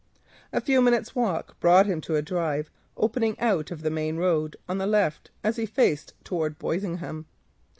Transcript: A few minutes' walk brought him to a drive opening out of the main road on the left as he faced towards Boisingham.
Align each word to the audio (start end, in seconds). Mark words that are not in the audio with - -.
A 0.51 0.59
few 0.59 0.81
minutes' 0.81 1.13
walk 1.13 1.59
brought 1.59 1.85
him 1.85 2.01
to 2.01 2.15
a 2.15 2.23
drive 2.23 2.71
opening 2.97 3.39
out 3.39 3.69
of 3.69 3.83
the 3.83 3.91
main 3.91 4.17
road 4.17 4.55
on 4.67 4.79
the 4.79 4.87
left 4.87 5.29
as 5.43 5.57
he 5.57 5.65
faced 5.67 6.15
towards 6.23 6.57
Boisingham. 6.57 7.27